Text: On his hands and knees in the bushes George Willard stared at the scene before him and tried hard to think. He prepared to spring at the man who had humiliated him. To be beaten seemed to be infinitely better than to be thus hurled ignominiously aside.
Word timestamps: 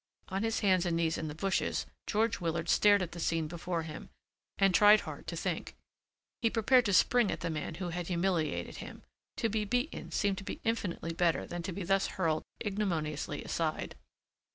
On 0.29 0.41
his 0.41 0.61
hands 0.61 0.87
and 0.87 0.97
knees 0.97 1.19
in 1.19 1.27
the 1.27 1.35
bushes 1.35 1.85
George 2.07 2.39
Willard 2.41 2.69
stared 2.69 3.03
at 3.03 3.11
the 3.11 3.19
scene 3.19 3.47
before 3.47 3.83
him 3.83 4.09
and 4.57 4.73
tried 4.73 5.01
hard 5.01 5.27
to 5.27 5.35
think. 5.37 5.75
He 6.41 6.49
prepared 6.49 6.85
to 6.85 6.93
spring 6.93 7.29
at 7.29 7.41
the 7.41 7.51
man 7.51 7.75
who 7.75 7.89
had 7.89 8.07
humiliated 8.07 8.77
him. 8.77 9.03
To 9.37 9.47
be 9.47 9.63
beaten 9.63 10.09
seemed 10.09 10.39
to 10.39 10.43
be 10.43 10.59
infinitely 10.63 11.13
better 11.13 11.45
than 11.45 11.61
to 11.61 11.71
be 11.71 11.83
thus 11.83 12.07
hurled 12.17 12.41
ignominiously 12.65 13.43
aside. 13.43 13.93